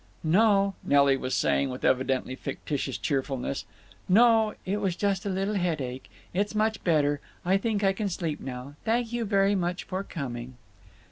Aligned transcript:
"No," 0.23 0.73
Nelly 0.83 1.15
was 1.15 1.35
saying 1.35 1.69
with 1.69 1.85
evidently 1.85 2.33
fictitious 2.35 2.97
cheerfulness, 2.97 3.65
"no, 4.09 4.55
it 4.65 4.77
was 4.81 4.95
just 4.95 5.27
a 5.27 5.29
little 5.29 5.53
headache…. 5.53 6.09
It's 6.33 6.55
much 6.55 6.83
better. 6.83 7.21
I 7.45 7.57
think 7.57 7.83
I 7.83 7.93
can 7.93 8.09
sleep 8.09 8.39
now. 8.39 8.73
Thank 8.83 9.13
you 9.13 9.25
very 9.25 9.53
much 9.53 9.83
for 9.83 10.01
coming." 10.03 10.55